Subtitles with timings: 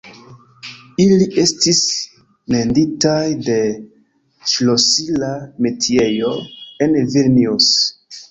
[1.03, 1.81] Ili estis
[2.55, 3.19] menditaj
[3.49, 3.59] de
[4.53, 5.31] ŝlosila
[5.67, 6.33] metiejo
[6.87, 7.71] en Vilnius.